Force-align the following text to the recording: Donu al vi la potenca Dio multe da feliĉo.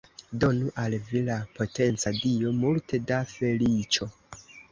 Donu 0.43 0.69
al 0.83 0.95
vi 1.09 1.21
la 1.27 1.35
potenca 1.59 2.13
Dio 2.23 2.55
multe 2.63 3.01
da 3.13 3.21
feliĉo. 3.35 4.09